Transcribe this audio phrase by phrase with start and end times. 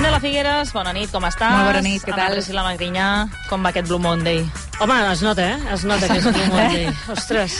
[0.00, 1.52] Candela Figueres, bona nit, com estàs?
[1.52, 2.32] Molt bona nit, què Ana tal?
[2.38, 3.08] Priscila Magrinyà,
[3.50, 4.38] com va aquest Blue Monday?
[4.80, 5.74] Home, es nota, eh?
[5.74, 6.86] Es nota que és Blue Monday.
[7.12, 7.58] Ostres,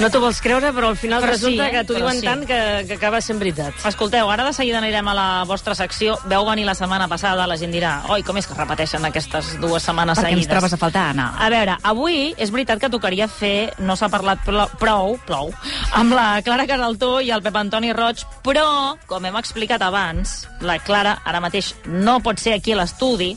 [0.00, 1.72] no t'ho vols creure, però al final Però resulta sí, eh?
[1.74, 2.24] que t'ho diuen sí.
[2.24, 3.76] tant que, que acaba sent veritat.
[3.86, 6.16] Escolteu, ara de seguida anirem a la vostra secció.
[6.30, 9.84] Veu venir la setmana passada, la gent dirà oi, com és que repeteixen aquestes dues
[9.84, 10.52] setmanes Perquè ens seguides?
[10.54, 11.28] trobes a faltar, Anna.
[11.38, 14.42] A veure, avui és veritat que tocaria fer, no s'ha parlat
[14.80, 15.52] prou, plou,
[16.00, 20.78] amb la Clara Caraltó i el Pep Antoni Roig, però, com hem explicat abans, la
[20.80, 23.34] Clara ara mateix no pot ser aquí a l'estudi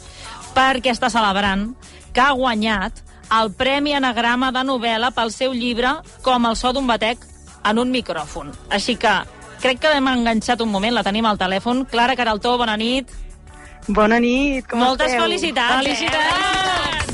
[0.54, 1.71] perquè està celebrant
[2.13, 3.02] que ha guanyat
[3.40, 7.18] el Premi Anagrama de novel·la pel seu llibre Com el so d'un batec
[7.64, 8.52] en un micròfon.
[8.70, 9.14] Així que
[9.64, 11.86] crec que l'hem enganxat un moment, la tenim al telèfon.
[11.90, 13.08] Clara Caraltó, bona nit.
[13.88, 15.24] Bona nit, com Moltes esteu?
[15.24, 15.84] felicitats.
[15.84, 17.14] Felicitats!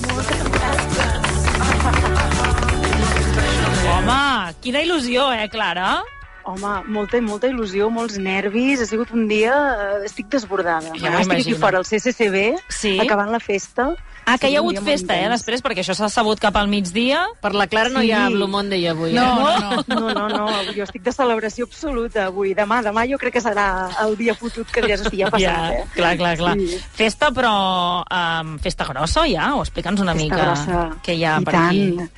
[3.90, 6.00] Home, quina il·lusió, eh, Clara?
[6.44, 8.82] Home, molta, molta il·lusió, molts nervis.
[8.82, 9.54] Ha sigut un dia...
[10.00, 10.94] eh, Estic desbordada.
[10.98, 12.98] Ja Estic aquí fora al CCCB, Sí.
[13.00, 13.90] acabant la festa.
[14.30, 17.24] Ah, que hi ha hagut festa, eh, després, perquè això s'ha sabut cap al migdia.
[17.42, 18.28] Per la Clara no hi ha.
[18.30, 19.12] Blue Monday avui.
[19.14, 19.56] No, eh?
[19.60, 20.00] no, no.
[20.14, 22.54] No, no, no, jo estic de celebració absoluta avui.
[22.54, 25.84] Demà, demà jo crec que serà el dia fotut que ja ha passat, eh?
[25.96, 26.54] clar, clar, clar.
[26.62, 26.78] Sí.
[26.94, 29.56] Festa, però um, festa grossa, ja?
[29.56, 30.86] O explica'ns una Festa mica grossa.
[31.02, 31.68] què hi ha I per tant.
[31.70, 32.10] aquí.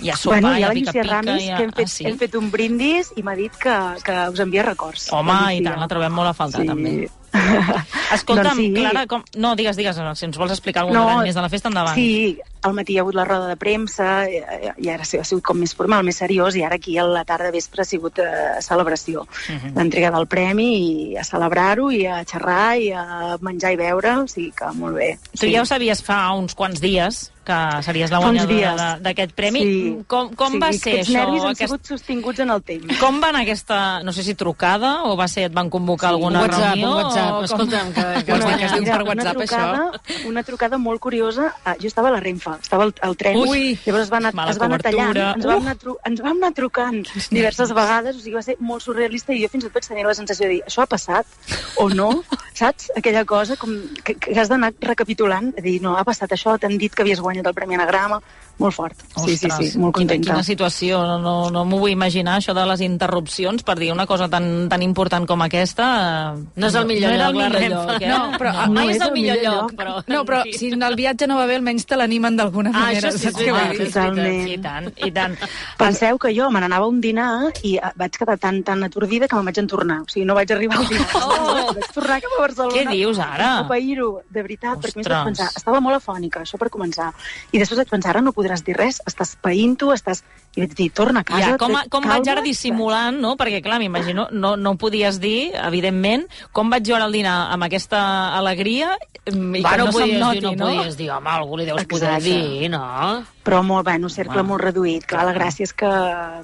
[0.00, 1.06] Hi ha sopar, bueno, hi ha pica-pica...
[1.08, 1.56] Ramis, ha...
[1.56, 2.06] que hem fet, ah, sí?
[2.08, 5.08] hem fet un brindis i m'ha dit que, que us envia records.
[5.12, 6.68] Home, i tant, la trobem molt a faltar, Sí.
[6.70, 6.94] també.
[8.16, 8.70] Escolta'm, Doncs sí.
[8.74, 9.22] Clara, com...
[9.36, 11.94] no, digues, digues, no, si ens vols explicar alguna no, més de la festa, endavant.
[11.94, 15.24] Sí, al matí hi ha hagut la roda de premsa, eh, eh, i ara ha
[15.24, 18.18] sigut com més formal, més seriós, i ara aquí a la tarda vespre ha sigut
[18.18, 19.26] eh, celebració.
[19.48, 19.74] Mhm.
[19.76, 20.70] L'entrega del premi,
[21.12, 24.96] i a celebrar-ho, i a xerrar, i a menjar i beure, o sigui que molt
[24.96, 25.18] bé.
[25.38, 29.60] Tu ja ho sabies fa uns quants dies, que series la guanyadora d'aquest premi.
[29.64, 29.96] Sí.
[30.06, 31.18] Com, com sí, va ser aquests això?
[31.18, 31.62] nervis han Aquest...
[31.70, 32.98] sigut sostinguts en el temps.
[33.00, 36.14] Com va anar aquesta, no sé si trucada, o va ser, et van convocar Sí,
[36.14, 36.90] alguna Un WhatsApp, reunió?
[36.90, 37.30] un WhatsApp.
[37.30, 39.90] o com- Escolta'm, que, que dir Una- que es diu mira, per WhatsApp, una trucada,
[40.28, 41.54] Una trucada molt curiosa.
[41.64, 43.38] Ah, jo estava a la Renfa, estava al, al tren.
[43.40, 46.36] Ui, llavors es va anar, es va anar tallant, ens vam, anar tru ens vam
[46.36, 47.00] anar trucant
[47.30, 50.06] diverses vegades, o sigui, va ser molt surrealista i jo fins i tot vaig tenir
[50.08, 52.10] la sensació de dir, això ha passat o no?
[52.60, 52.90] Saps?
[52.98, 56.78] Aquella cosa com que, que has d'anar recapitulant, de dir, no, ha passat això, t'han
[56.80, 58.20] dit que havies guanyat el Premi Anagrama,
[58.60, 58.94] molt fort.
[59.16, 60.30] Sí, sí, Ostres, sí, molt quina, contenta.
[60.34, 64.06] quina situació, no, no, no m'ho vull imaginar, això de les interrupcions, per dir una
[64.06, 65.88] cosa tan, tan important com aquesta.
[66.36, 67.92] eh, No és el millor no el lloc, la millor Renfa.
[67.92, 68.08] lloc, eh?
[68.08, 68.66] No, però no.
[68.66, 69.96] no, Mai és el millor lloc, però...
[70.06, 73.08] No, però si el viatge no va bé, almenys te l'animen d'alguna Ah, manera.
[73.08, 73.86] això sí, saps és què veritat.
[73.90, 74.48] Totalment.
[74.50, 75.36] I tant, i tant.
[75.78, 79.26] Penseu que jo me n'anava a un dinar i eh, vaig quedar tan, tan atordida
[79.28, 80.00] que me'n vaig entornar.
[80.02, 81.08] O sigui, no vaig arribar al dinar.
[81.16, 81.72] Oh!
[81.74, 82.74] Vaig tornar cap a Barcelona.
[82.76, 83.50] Què dius, ara?
[83.60, 85.16] A pair-ho, de veritat, perquè a més Ostres.
[85.16, 87.10] vaig pensar, estava molt afònica, això per començar.
[87.52, 90.24] I després vaig pensar, ara no podràs dir res, estàs païnt-ho, estàs...
[90.56, 92.42] I vaig dir, torna a casa, Ja, com, com vaig ara calma.
[92.42, 93.36] dissimulant, no?
[93.38, 96.26] Perquè, clar, m'imagino, no, no ho podies dir, evidentment.
[96.52, 98.00] Com vaig jo ara al dinar amb aquesta
[98.36, 98.96] alegria
[99.32, 100.72] mm, i Va, que no, no, se'm podies noti, dir, no, no?
[100.80, 102.24] podies dir, home, algú li deus poder Exacte.
[102.34, 103.22] dir, no?
[103.46, 104.42] Però molt, bueno, un cercle Va.
[104.42, 105.06] molt reduït.
[105.08, 105.88] Clar, la gràcia és que,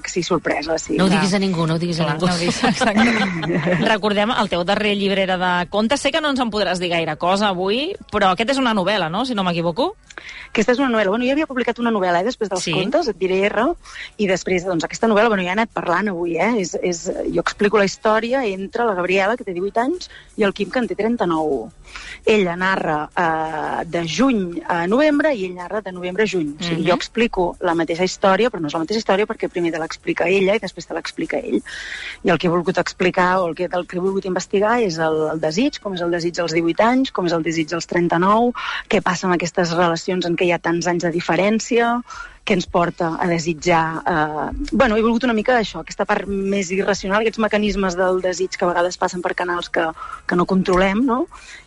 [0.01, 0.95] que sí, sorpresa, sí.
[0.97, 2.25] No ho diguis a ningú, no ho diguis a ningú.
[2.25, 3.85] no ho dic, exacte.
[3.91, 6.01] Recordem el teu darrer llibre era de contes.
[6.01, 9.11] Sé que no ens en podràs dir gaire cosa avui, però aquest és una novel·la,
[9.11, 9.91] no?, si no m'equivoco.
[10.49, 11.11] Aquesta és una novel·la.
[11.13, 12.73] Bueno, jo havia publicat una novel·la, eh, després dels Sí.
[12.73, 13.67] contes, et diré R,
[14.17, 16.53] i després, doncs, aquesta novel·la, bueno, ja he anat parlant avui, eh?
[16.61, 17.03] És, és,
[17.33, 20.79] jo explico la història entre la Gabriela, que té 18 anys, i el Quim, que
[20.79, 21.69] en té 39.
[22.27, 26.55] Ella narra eh, de juny a novembre i ell narra de novembre a juny.
[26.59, 26.87] O sigui, Mhm.
[26.89, 30.27] jo explico la mateixa història, però no és la mateixa història perquè primer te l'explica
[30.27, 31.61] ella i després te l'explica ell.
[32.23, 34.97] I el que he volgut explicar o el que, el que he volgut investigar és
[34.97, 37.87] el, el desig, com és el desig als 18 anys, com és el desig als
[37.87, 38.51] 39,
[38.89, 42.01] què passa amb aquestes relacions en què hi ha tants anys de diferència,
[42.47, 43.83] què ens porta a desitjar...
[44.07, 44.47] Eh...
[44.71, 48.65] Bueno, he volgut una mica això, aquesta part més irracional, aquests mecanismes del desig que
[48.65, 49.83] a vegades passen per canals que,
[50.27, 51.19] que no controlem, no?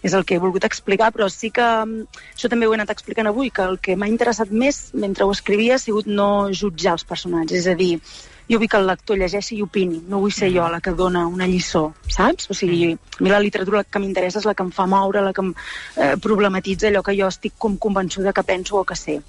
[0.03, 2.95] És el que he volgut explicar, però sí que mm, això també ho he anat
[2.97, 6.97] explicant avui, que el que m'ha interessat més mentre ho escrivia ha sigut no jutjar
[6.97, 7.95] els personatges, és a dir,
[8.51, 11.27] jo vull que el lector llegeixi i opini, no vull ser jo la que dona
[11.31, 12.49] una lliçó, saps?
[12.51, 15.35] O sigui, a mi la literatura que m'interessa és la que em fa moure, la
[15.37, 19.21] que em eh, problematitza allò que jo estic com convençuda que penso o que sé.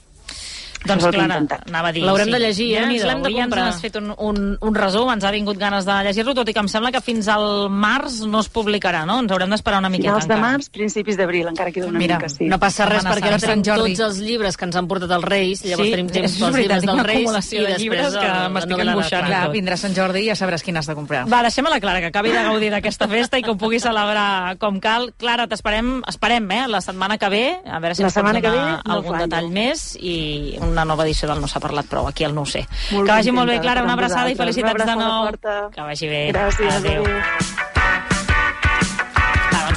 [0.82, 1.36] Doncs, Clara,
[1.68, 2.02] anava a dir...
[2.04, 2.84] L'haurem de llegir, eh?
[2.88, 3.66] Ens l'hem de ja ens comprar.
[3.70, 6.60] has fet un, un, un resum, ens ha vingut ganes de llegir-lo, tot i que
[6.64, 9.20] em sembla que fins al març no es publicarà, no?
[9.22, 10.52] Ens haurem d'esperar una miqueta Finals de encara.
[10.58, 12.48] març, principis d'abril, encara queda una Mira, mica, sí.
[12.50, 13.94] No passa res, perquè ara tenim Sant Jordi.
[13.96, 16.82] tots els llibres que ens han portat els Reis, llavors Sí, tenim temps pels llibres
[16.90, 19.28] dels Reis de i després llibres que m'estic de angoixant.
[19.30, 21.24] Clar, vindrà Sant Jordi i ja sabràs quin has de comprar.
[21.30, 23.80] Va, deixem a la Clara, que acabi de gaudir d'aquesta festa i que ho pugui
[23.80, 25.12] celebrar com cal.
[25.22, 28.42] Clara, t'esperem, esperem, eh, la setmana que ve, a veure si La ens pots setmana
[28.42, 31.90] que donar ve no algun detall més i una nova edició del No s'ha parlat
[31.92, 32.66] prou, aquí al No ho sé.
[32.92, 35.70] Molt que vagi molt bé, Clara, una abraçada i felicitats Una de nou.
[35.76, 36.24] Que vagi bé.
[36.32, 37.06] Gràcies, Adéu.
[37.06, 37.61] adéu.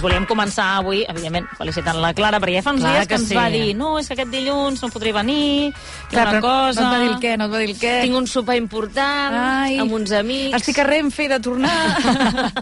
[0.04, 3.14] Ah, volíem començar avui, evidentment, felicitant la Clara, perquè ja fa uns Clar dies que,
[3.14, 3.36] que ens sí.
[3.38, 6.80] va dir no, és que aquest dilluns no podré venir, hi ha Clar, una cosa...
[6.82, 7.94] No et va dir el què, no et va dir el què.
[8.04, 9.78] Tinc un sopar important, Ai.
[9.80, 10.58] amb uns amics...
[10.60, 11.72] Estic a Renfe de tornar.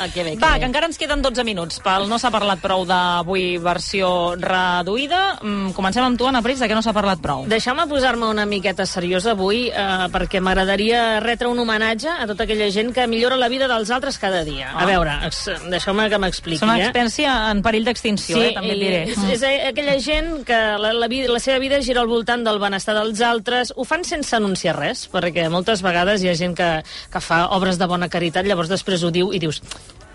[0.00, 0.60] Ah, que bé, que Va, bé.
[0.60, 5.38] que encara ens queden 12 minuts pel No s'ha parlat prou d'avui versió reduïda.
[5.42, 7.44] Mm, comencem amb tu, Anna Pris, de què no s'ha parlat prou.
[7.50, 12.70] Deixeu-me posar-me una miqueta seriosa avui, eh, perquè m'agradaria retre un homenatge a tota aquella
[12.72, 14.70] gent que millora la vida dels altres cada dia.
[14.74, 14.82] Ah.
[14.82, 16.60] A veure, ex- deixeu-me que m'expliqui.
[16.64, 17.50] És una eh?
[17.50, 19.02] en perill d'extinció, eh, també et diré.
[19.12, 22.60] És, és aquella gent que la, la, vida, la seva vida gira al voltant del
[22.62, 26.70] benestar dels altres, ho fan sense anunciar res, perquè moltes vegades hi ha gent que,
[27.12, 29.62] que fa obres de bona caritat, llavors després ho diu i dius...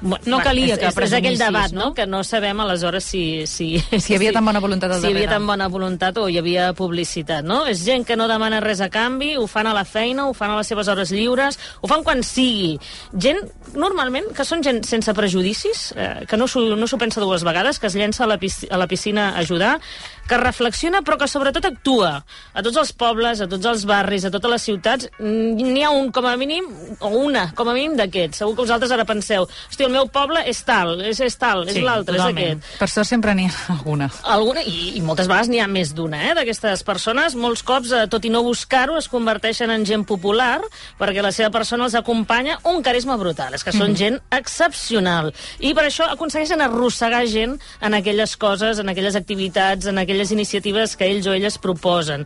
[0.02, 1.86] "Bueno, No calia que és, és aquell debat, no?
[1.86, 1.94] no?
[1.94, 3.48] Que no sabem aleshores si...
[3.48, 5.36] Si, Si hi havia tan bona voluntat al Si hi havia darrere.
[5.40, 7.66] tan bona voluntat o hi havia publicitat, no?
[7.66, 10.52] És gent que no demana res a canvi, ho fan a la feina, ho fan
[10.52, 12.78] a les seves hores lliures, ho fan quan sigui.
[13.18, 13.40] Gent,
[13.74, 17.88] normalment, que són gent sense prejudicis, eh, que no s'ho no pensa dues vegades, que
[17.88, 18.38] es llença a la,
[18.70, 19.80] a la piscina a ajudar,
[20.28, 22.24] que reflexiona però que sobretot actua.
[22.54, 25.92] A tots els pobles, a tots els barris, a totes les ciutats, mm, n'hi ha
[25.92, 26.66] un com a mínim,
[27.00, 28.38] o una com a mínim d'aquests.
[28.42, 31.74] Segur que vosaltres ara penseu, hosti, el meu poble és tal, és, és tal, és
[31.76, 32.64] Sí, l'altre, és aquest.
[32.80, 34.10] per sort sempre n'hi ha alguna.
[34.24, 37.36] Alguna, i, i moltes vegades n'hi ha més d'una, eh, d'aquestes persones.
[37.36, 40.62] Molts cops, eh, tot i no buscar-ho, es converteixen en gent popular
[41.00, 43.54] perquè la seva persona els acompanya un carisma brutal.
[43.54, 45.34] És que són gent excepcional.
[45.60, 50.96] I per això aconsegueixen arrossegar gent en aquelles coses, en aquelles activitats, en aquelles iniciatives
[50.96, 52.26] que ells o elles proposen.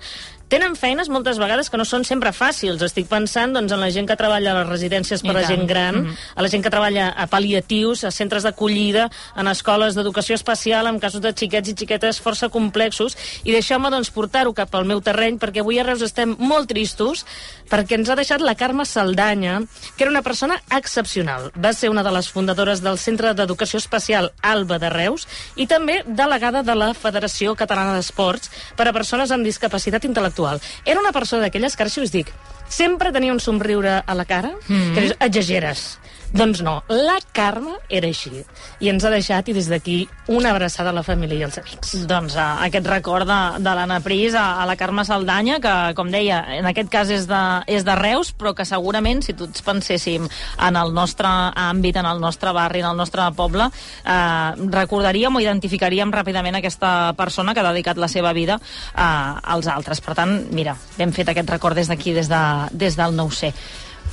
[0.50, 2.82] Tenen feines moltes vegades que no són sempre fàcils.
[2.82, 5.50] Estic pensant doncs, en la gent que treballa a les residències per I a tant.
[5.52, 10.34] gent gran, a la gent que treballa a pal·liatius, a centres d'acollida, en escoles d'educació
[10.34, 13.14] especial, en casos de xiquets i xiquetes força complexos.
[13.46, 17.28] I deixeu-me doncs, portar-ho cap al meu terreny, perquè avui a Reus estem molt tristos,
[17.70, 19.60] perquè ens ha deixat la Carme Saldanya,
[19.96, 21.52] que era una persona excepcional.
[21.54, 26.02] Va ser una de les fundadores del Centre d'Educació Especial Alba de Reus i també
[26.08, 30.39] delegada de la Federació Catalana d'Esports per a persones amb discapacitat intel·lectual.
[30.86, 32.32] Era una persona d'aquelles que ara si us dic,
[32.70, 34.94] sempre tenia un somriure a la cara, mm.
[34.94, 35.86] que dius, exageres.
[36.30, 38.44] Doncs no, la Carme era així.
[38.84, 41.96] I ens ha deixat, i des d'aquí, una abraçada a la família i als amics.
[42.10, 46.12] Doncs uh, aquest record de, de l'Anna Pris a, a la Carme Saldanya, que, com
[46.14, 47.42] deia, en aquest cas és de,
[47.72, 52.22] és de Reus, però que segurament, si tots penséssim en el nostre àmbit, en el
[52.22, 53.72] nostre barri, en el nostre poble,
[54.06, 59.68] eh, recordaríem o identificaríem ràpidament aquesta persona que ha dedicat la seva vida eh, als
[59.68, 60.06] altres.
[60.06, 63.56] Per tant, mira, hem fet aquest record des d'aquí, des, de, des del no sé.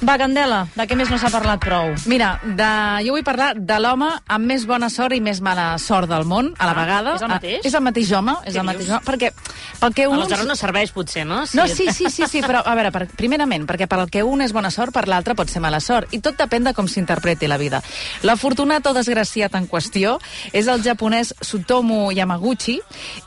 [0.04, 1.94] Va, Candela, de què més no s'ha parlat prou?
[2.10, 2.66] Mira, de,
[3.06, 6.50] jo vull parlar de l'home amb més bona sort i més mala sort del món,
[6.58, 7.14] a la Ah, vegada.
[7.16, 7.56] és el mateix?
[7.64, 9.30] Ah, és el mateix home, és Què el mateix home, perquè
[9.80, 10.18] pel que uns...
[10.26, 11.38] Aleshores no serveix, potser, no?
[11.54, 14.42] No, sí, sí, sí, sí, però a veure, per, primerament, perquè per al que un
[14.44, 17.48] és bona sort, per l'altre pot ser mala sort, i tot depèn de com s'interpreti
[17.48, 17.80] la vida.
[18.22, 20.18] L'afortunat o desgraciat en qüestió
[20.52, 22.78] és el japonès Sutomu Yamaguchi,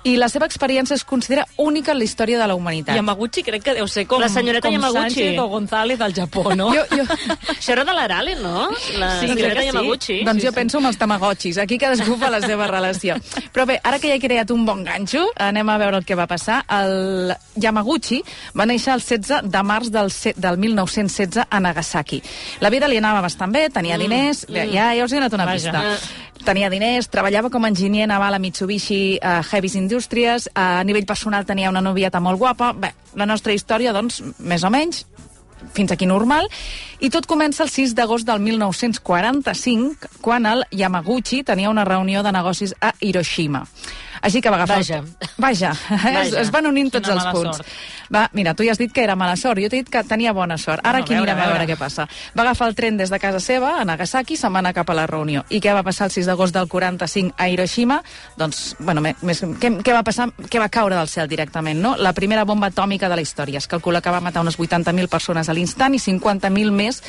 [0.03, 2.95] i la seva experiència es considera única en la història de la humanitat.
[2.95, 5.15] Yamaguchi crec que deu ser com, La senyoreta com Yamaguchi.
[5.15, 6.67] Sánchez o González del Japó, no?
[6.75, 7.05] Jo, jo,
[7.55, 8.67] Això era de l'Arale, no?
[8.99, 9.67] La Sí, senyoreta sí.
[9.71, 10.17] Yamaguchi.
[10.27, 11.57] doncs jo penso en els tamagotxis.
[11.63, 13.15] Aquí cadascú fa la seva relació.
[13.55, 16.15] Però bé, ara que ja he creat un bon ganxo, anem a veure el que
[16.19, 16.61] va passar.
[16.69, 18.21] El Yamaguchi
[18.57, 22.21] va néixer el 16 de març del, se- del 1916 a Nagasaki.
[22.59, 24.45] La vida li anava bastant bé, tenia diners...
[24.49, 25.71] Bé, ja, ja us he donat una Vaja.
[25.71, 26.25] pista.
[26.45, 31.43] Tenia diners, treballava com a enginyer naval a Mitsubishi uh, Heavy Industries, a nivell personal
[31.45, 32.71] tenia una novieta molt guapa.
[32.73, 35.01] Bé, la nostra història, doncs, més o menys,
[35.75, 36.47] fins aquí normal,
[36.99, 42.33] i tot comença el 6 d'agost del 1945, quan el Yamaguchi tenia una reunió de
[42.35, 43.65] negocis a Hiroshima.
[44.21, 44.81] Així que va agafar...
[44.81, 44.99] Vaja.
[45.37, 46.21] Vaja, Vaja.
[46.25, 47.61] Es, es van unint tots els punts.
[47.61, 47.77] sort.
[48.13, 50.33] Va, mira, tu ja has dit que era mala sort, jo t'he dit que tenia
[50.33, 50.81] bona sort.
[50.83, 51.73] Ara No, aquí veure, anirem a a veure veure.
[51.73, 52.07] què passa.
[52.37, 54.93] Va agafar el tren des de casa seva, a Nagasaki, se'n va anar cap a
[54.93, 55.45] la reunió.
[55.49, 58.01] I què va passar el 6 d'agost del 45 a Hiroshima?
[58.37, 60.29] Doncs, bueno, me- més, què, què va passar?
[60.49, 61.95] Què va caure del cel directament, no?
[61.97, 63.57] La primera bomba atòmica de la història.
[63.59, 67.03] Es calcula que va matar unes 80.000 persones a l'instant i 50.000 més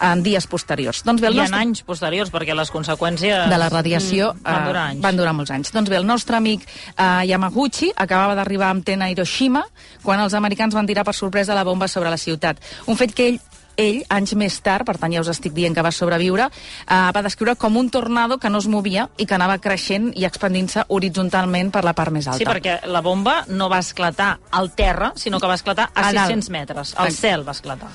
[0.00, 1.02] en dies posteriors.
[1.04, 1.60] Doncs bé, el I en nostre...
[1.60, 3.48] anys posteriors, perquè les conseqüències...
[3.50, 5.00] de la radiació Mm, van durar eh, anys.
[5.02, 5.72] van durar molts anys.
[5.72, 6.62] Doncs bé, el nostre amic
[6.96, 9.64] eh, Yamaguchi acabava d'arribar amb tren a Hiroshima
[10.02, 12.58] quan els americans van tirar per sorpresa la bomba sobre la ciutat.
[12.86, 13.40] Un fet que ell
[13.76, 17.22] ell, anys més tard, per tant ja us estic dient que va sobreviure, eh, va
[17.22, 21.70] descriure com un tornado que no es movia i que anava creixent i expandint-se horitzontalment
[21.74, 22.40] per la part més alta.
[22.40, 26.12] Sí, perquè la bomba no va esclatar al terra, sinó que va esclatar a, A
[26.12, 26.32] dalt.
[26.32, 26.94] 600 metres.
[26.96, 27.90] Al cel va esclatar.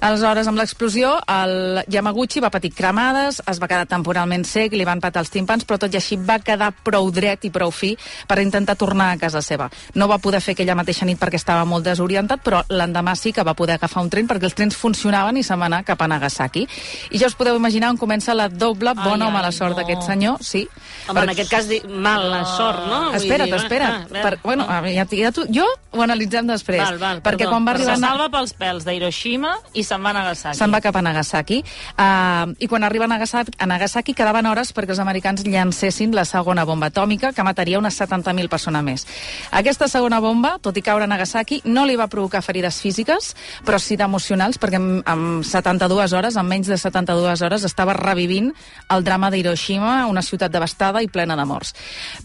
[0.00, 5.00] Aleshores, amb l'explosió, el Yamaguchi va patir cremades, es va quedar temporalment sec, li van
[5.00, 7.94] patar els timpans, però tot i així va quedar prou dret i prou fi
[8.26, 9.70] per intentar tornar a casa seva.
[9.94, 13.44] No va poder fer aquella mateixa nit perquè estava molt desorientat, però l'endemà sí que
[13.46, 16.00] va poder agafar un tren perquè els trens funcionaven abandonava ni se'n va anar cap
[16.02, 16.66] a Nagasaki.
[17.10, 19.74] I ja us podeu imaginar on comença la doble bona Ai, o mala ai, sort
[19.74, 19.80] no.
[19.80, 20.66] d'aquest senyor, sí.
[21.08, 23.00] Home, en aquest cas, di- mala sort, no?
[23.10, 23.90] Vull Espera't, dir, espera't.
[23.90, 24.80] ah, ah, per, bueno, ah.
[24.88, 26.80] ja, ja tu, jo ho analitzem després.
[26.82, 27.50] Val, val, perquè perdó.
[27.50, 27.96] quan va arribar...
[27.96, 30.56] se salva pels pèls d'Hiroshima i se'n va a Nagasaki.
[30.58, 31.62] Se'n va cap a Nagasaki.
[31.98, 36.24] Uh, I quan arriba a Nagasaki, a Nagasaki quedaven hores perquè els americans llancessin la
[36.24, 39.06] segona bomba atòmica, que mataria unes 70.000 persones més.
[39.50, 43.34] Aquesta segona bomba, tot i caure a Nagasaki, no li va provocar ferides físiques,
[43.66, 44.78] però sí d'emocionals, perquè
[45.12, 48.52] en, en 72 hores, en menys de 72 hores, estava revivint
[48.90, 51.74] el drama d'Hiroshima, una ciutat devastada i plena de morts.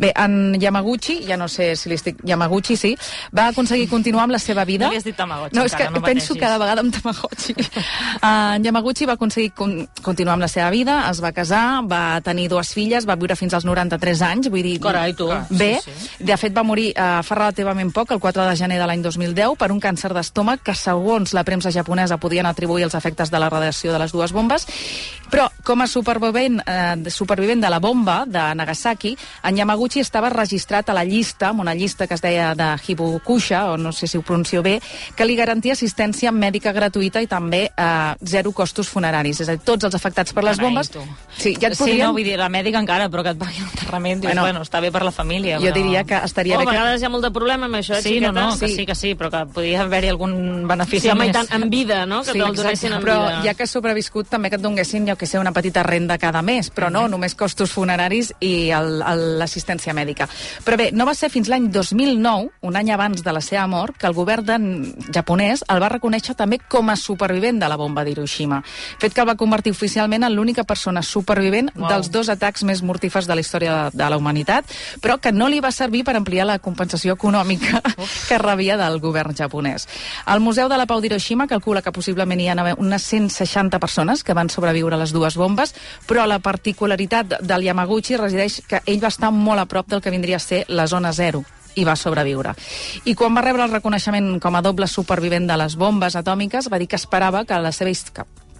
[0.02, 2.22] Bé, en Yamaguchi, ja no sé si li estic...
[2.26, 2.96] Yamaguchi, sí,
[3.36, 4.90] va aconseguir continuar amb la seva vida.
[4.90, 6.42] No has dit Tamagotchi No, és que no penso pateixis.
[6.42, 7.56] cada vegada amb Tamagotchi.
[8.26, 12.48] Uh, Yamaguchi va aconseguir con continuar amb la seva vida, es va casar, va tenir
[12.50, 14.80] dues filles, va viure fins als 93 anys, vull dir...
[14.82, 15.28] Carai, tu.
[15.50, 15.92] Bé, Sí,
[16.26, 19.56] de fet va morir uh, fa relativament poc, el 4 de gener de l'any 2010,
[19.60, 23.50] per un càncer d'estómac que, segons la premsa japonesa, podien atribuir els efectes de la
[23.50, 24.68] radiació de les dues bombes.
[25.32, 30.90] Però, com a supervivent, eh, supervivent de la bomba de Nagasaki, en Yamaguchi estava registrat
[30.90, 34.18] a la llista, amb una llista que es deia de Hibukusha, o no sé si
[34.18, 34.80] ho pronuncio bé,
[35.16, 39.42] que li garantia assistència mèdica gratuïta i també eh, zero costos funeraris.
[39.42, 40.92] És a dir, tots els afectats per les bombes...
[41.36, 42.06] Sí, ja et Sí, podrien...
[42.08, 44.80] no, vull dir, la mèdica encara, però que et pagui l'enterrament, dius, Bueno, bueno, està
[44.82, 45.74] bé per la família, Jo però...
[45.82, 46.78] diria que estaria Oh, bé a que...
[46.78, 48.46] vegades hi ha molt de problema amb això, Sí, no, xiqueta.
[48.46, 51.34] no, que sí, que sí, però que podia haver-hi algun benefici Sí, home, més.
[51.36, 52.22] tant, en vida, no?
[52.24, 53.42] Que Sí, te'l donessin en però vida.
[53.44, 56.42] ja que has sobreviscut també que et donguessin, jo que sé, una petita renda cada
[56.46, 58.70] mes, però no, només costos funeraris i
[59.40, 60.28] l'assistència mèdica.
[60.66, 63.98] Però bé, no va ser fins l'any 2009, un any abans de la seva mort,
[63.98, 64.58] que el govern de,
[65.16, 68.62] japonès el va reconèixer també com a supervivent de la bomba d'Hiroshima,
[69.02, 71.88] fet que el va convertir oficialment en l'única persona supervivent Uau.
[71.90, 74.70] dels dos atacs més mortífers de la història de, de la humanitat,
[75.02, 77.82] però que no li va servir per ampliar la compensació econòmica
[78.30, 79.88] que rebia del govern japonès.
[80.28, 84.34] El Museu de la Pau d'Hiroshima calcula que possiblement hi ha unes 160 persones que
[84.34, 85.45] van sobreviure a les dues bombes,
[86.08, 90.14] però la particularitat del Yamaguchi resideix que ell va estar molt a prop del que
[90.14, 91.44] vindria a ser la zona zero
[91.76, 92.56] i va sobreviure.
[93.06, 96.80] I quan va rebre el reconeixement com a doble supervivent de les bombes atòmiques, va
[96.80, 97.92] dir que esperava que la seva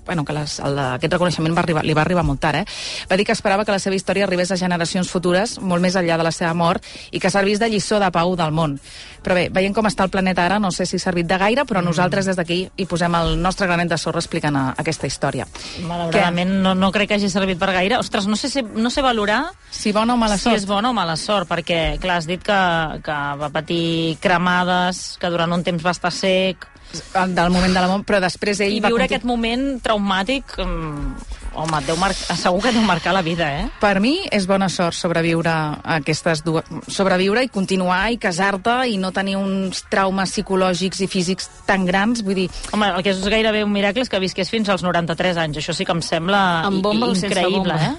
[0.06, 2.66] bueno, que les, el, aquest reconeixement va arribar, li va arribar molt tard, eh?
[3.10, 6.18] Va dir que esperava que la seva història arribés a generacions futures, molt més enllà
[6.18, 8.78] de la seva mort, i que servís de lliçó de pau del món.
[9.26, 11.66] Però bé, veient com està el planeta ara, no sé si ha servit de gaire,
[11.66, 15.48] però nosaltres des d'aquí hi posem el nostre granet de sorra explicant eh, aquesta història.
[15.88, 17.98] Malauradament no, no crec que hagi servit per gaire.
[17.98, 20.56] Ostres, no sé, si, no sé valorar Si bona o mala si sort.
[20.60, 22.60] és bona o mala sort, perquè, clar, has dit que,
[23.04, 26.68] que va patir cremades, que durant un temps va estar sec,
[27.28, 30.44] del moment de la mort, però després ell i va viure conti- aquest moment traumàtic,
[30.60, 31.16] um,
[31.56, 32.12] home, deu mar...
[32.14, 33.66] segur que deu marcar la vida, eh?
[33.82, 36.64] Per mi és bona sort sobreviure a aquestes dues...
[36.92, 42.24] Sobreviure i continuar i casar-te i no tenir uns traumes psicològics i físics tan grans,
[42.26, 42.50] vull dir...
[42.76, 45.62] Home, el que és gairebé un miracle és que visqués fins als 93 anys.
[45.64, 47.80] Això sí que em sembla Amb bomba increïble, bomba?
[47.94, 47.96] eh?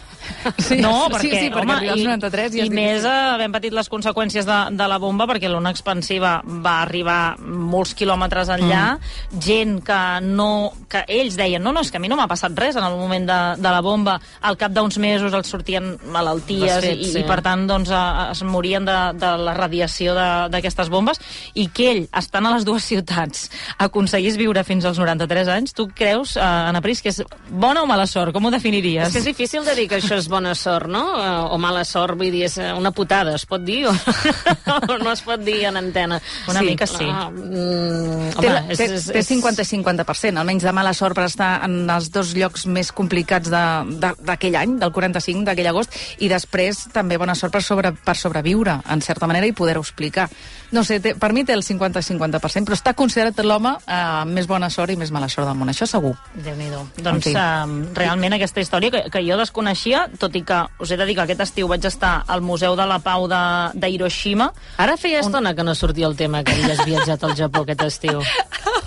[0.58, 3.10] Sí, no, sí, perquè, sí, perquè home, als 93 ja i és més difícil.
[3.12, 7.94] eh, havent patit les conseqüències de, de la bomba, perquè l'ona expansiva va arribar molts
[7.94, 9.40] quilòmetres enllà, Mm.
[9.42, 10.72] gent que no...
[10.90, 12.96] que ells deien, no, no, és que a mi no m'ha passat res en el
[12.98, 17.20] moment de, de la bomba, al cap d'uns mesos els sortien malalties Desfets, i, sí.
[17.20, 21.20] i per tant doncs, a, es morien de, de la radiació de- d'aquestes bombes
[21.54, 23.46] i que ell, estant a les dues ciutats,
[23.78, 27.86] aconseguís viure fins als 93 anys, tu creus, eh, Anna Pris, que és bona o
[27.86, 28.32] mala sort?
[28.34, 29.06] Com ho definiries?
[29.08, 31.04] És que és difícil de dir que això és bona sort, no?
[31.20, 33.92] Eh, O mala sort, vull dir, és eh, una putada, es pot dir o,
[35.04, 36.20] no es pot dir en antena?
[36.48, 37.04] Una mica sí.
[37.06, 40.92] Ah, mm, Té, home, és, té, és, té és- 50 i 50%, almenys de mala
[40.96, 45.66] sort per estar en els dos llocs més complicats de- d'aquell any, del 45, d'aquell
[45.66, 49.80] agost, i després també bona sort per, sobre, per sobreviure, en certa manera, i poder-ho
[49.80, 50.28] explicar.
[50.72, 53.92] No sé, té, per mi té el 50 i 50%, però està considerat l'home eh,
[54.22, 56.14] amb més bona sort i més mala sort del món, això segur.
[56.34, 56.80] Déu-n'hi-do.
[56.98, 57.34] En Doncs fi.
[57.36, 61.14] uh, realment aquesta història que, que jo desconeixia, tot i que us he de dir
[61.14, 63.42] que aquest estiu vaig estar al Museu de la Pau de,
[63.74, 64.50] de Hiroshima.
[64.82, 68.22] Ara feia estona que no sortia el tema que havies viatjat al Japó aquest estiu.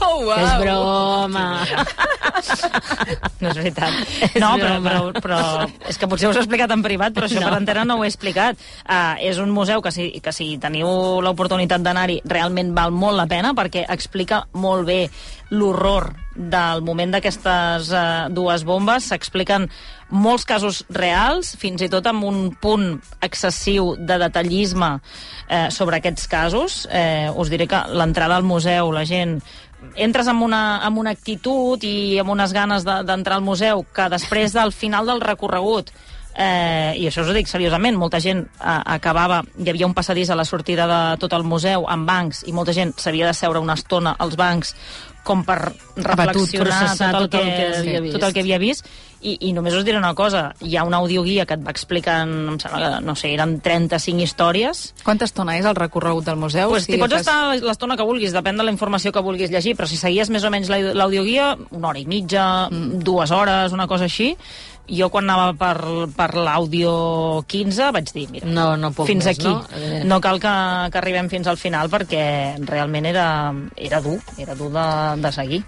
[0.01, 1.43] Oh, Que és broma.
[3.39, 3.93] No és veritat.
[4.29, 5.39] És No, però, però, però
[5.89, 7.45] és que potser us ho he explicat en privat, però això No.
[7.45, 7.51] no.
[7.51, 8.57] per antena no ho he explicat.
[8.87, 10.87] Uh, és un museu que si, que si teniu
[11.23, 15.09] l'oportunitat d'anar-hi realment val molt la pena perquè explica molt bé
[15.51, 18.01] l'horror del moment d'aquestes uh,
[18.33, 19.05] dues bombes.
[19.11, 19.67] S'expliquen
[20.09, 24.95] molts casos reals, fins i tot amb un punt excessiu de detallisme
[25.47, 26.87] eh, sobre aquests casos.
[26.89, 29.37] Eh, us diré que l'entrada al museu, la gent
[29.95, 34.09] entres amb una, amb una actitud i amb unes ganes de- d'entrar al museu que
[34.09, 35.91] després del final del recorregut
[36.37, 40.29] Eh, I això us ho dic seriosament, molta gent eh, acabava, hi havia un passadís
[40.29, 43.59] a la sortida de tot el museu amb bancs i molta gent s'havia de seure
[43.59, 44.75] una estona als bancs
[45.25, 45.57] com per
[45.97, 48.13] reflexionar processar tot el, tot el que, que havia vist.
[48.15, 48.87] tot el que havia vist
[49.19, 52.31] i, i només us diré una cosa, hi ha una audioguia que et va explicant,
[52.53, 56.69] em sembla que, no sé, eren 35 històries, Quanta estona és el recorregut del museu?
[56.71, 59.51] pues, Si t'hi pots fas- estar l'estona que vulguis, depèn de la informació que vulguis
[59.51, 63.03] llegir, però si seguies més o menys la- l'audioguia, una hora i mitja, mm.
[63.03, 64.37] dues hores, una cosa així,
[64.89, 69.37] jo quan anava per, per l'àudio 15 vaig dir, mira, No, no puc fins més,
[69.37, 69.47] aquí.
[69.47, 69.63] no?
[69.77, 70.03] Eh.
[70.05, 70.53] No cal que,
[70.91, 73.27] que arribem fins al final perquè realment era,
[73.77, 74.87] era dur, era dur de,
[75.21, 75.63] de seguir.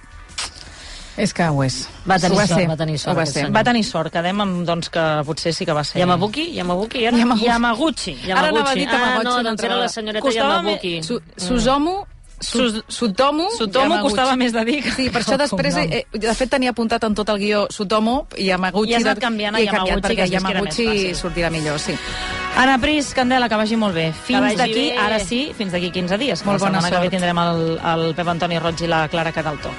[1.20, 1.82] És que ho és.
[2.08, 2.68] Va tenir Ho va sort, ser.
[2.70, 3.42] va tenir sort va ser.
[3.52, 6.00] Va tenir sort, quedem amb doncs, que potser sí que va ser...
[6.00, 6.46] Yamabuki?
[6.56, 7.18] Yamabuki era?
[7.20, 7.50] Yamaguchi.
[7.50, 8.14] Yamaguchi.
[8.32, 10.94] Ara anava a dir Ah, Tamagotchi no, doncs era la senyoreta Costava Yamabuki.
[11.04, 12.11] Su, Suzomu, Su, Sus-
[12.42, 13.50] Sutomo...
[13.56, 14.10] Sutomo Yamaguchi.
[14.10, 17.30] costava més de dir Sí, per això després, eh, de fet, tenia apuntat en tot
[17.30, 18.92] el guió Sutomo i Yamaguchi.
[18.92, 21.96] I has anat canviant a Yamaguchi, perquè Yamaguchi sortirà millor, sí.
[22.58, 24.10] Anna Pris, Candela, que vagi molt bé.
[24.12, 26.44] Fins d'aquí, ara sí, fins d'aquí 15 dies.
[26.46, 27.16] Molt bona setmana que ve sort.
[27.16, 29.72] tindrem el, el Pep Antoni Roig i la Clara Cadaltó.